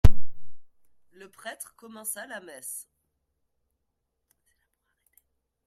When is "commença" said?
1.75-2.25